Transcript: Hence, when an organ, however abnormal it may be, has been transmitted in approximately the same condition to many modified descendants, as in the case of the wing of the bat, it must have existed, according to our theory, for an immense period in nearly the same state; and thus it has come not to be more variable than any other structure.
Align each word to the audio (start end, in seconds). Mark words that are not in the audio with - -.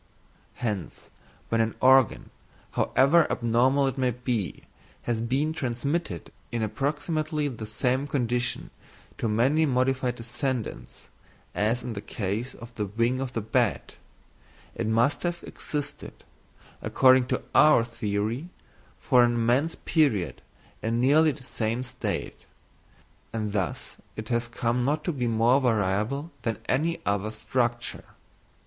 Hence, 0.55 1.11
when 1.49 1.61
an 1.61 1.75
organ, 1.79 2.31
however 2.71 3.31
abnormal 3.31 3.85
it 3.85 3.99
may 3.99 4.09
be, 4.09 4.63
has 5.03 5.21
been 5.21 5.53
transmitted 5.53 6.31
in 6.51 6.63
approximately 6.63 7.47
the 7.47 7.67
same 7.67 8.07
condition 8.07 8.71
to 9.19 9.29
many 9.29 9.67
modified 9.67 10.15
descendants, 10.15 11.09
as 11.53 11.83
in 11.83 11.93
the 11.93 12.01
case 12.01 12.55
of 12.55 12.73
the 12.73 12.87
wing 12.87 13.19
of 13.19 13.33
the 13.33 13.41
bat, 13.41 13.97
it 14.73 14.87
must 14.87 15.21
have 15.21 15.43
existed, 15.43 16.23
according 16.81 17.27
to 17.27 17.43
our 17.53 17.83
theory, 17.83 18.49
for 18.99 19.23
an 19.23 19.35
immense 19.35 19.75
period 19.75 20.41
in 20.81 20.99
nearly 20.99 21.31
the 21.31 21.43
same 21.43 21.83
state; 21.83 22.47
and 23.31 23.53
thus 23.53 23.97
it 24.15 24.29
has 24.29 24.47
come 24.47 24.81
not 24.81 25.03
to 25.03 25.11
be 25.13 25.27
more 25.27 25.61
variable 25.61 26.31
than 26.41 26.57
any 26.67 26.99
other 27.05 27.29
structure. 27.29 28.05